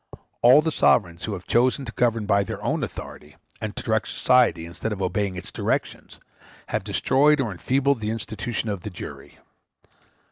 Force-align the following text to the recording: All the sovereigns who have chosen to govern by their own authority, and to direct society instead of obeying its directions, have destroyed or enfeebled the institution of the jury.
All 0.41 0.63
the 0.63 0.71
sovereigns 0.71 1.25
who 1.25 1.33
have 1.33 1.45
chosen 1.45 1.85
to 1.85 1.91
govern 1.91 2.25
by 2.25 2.43
their 2.43 2.59
own 2.63 2.83
authority, 2.83 3.35
and 3.61 3.75
to 3.75 3.83
direct 3.83 4.07
society 4.07 4.65
instead 4.65 4.91
of 4.91 4.99
obeying 4.99 5.35
its 5.35 5.51
directions, 5.51 6.19
have 6.69 6.83
destroyed 6.83 7.39
or 7.39 7.51
enfeebled 7.51 7.99
the 7.99 8.09
institution 8.09 8.67
of 8.69 8.81
the 8.81 8.89
jury. 8.89 9.37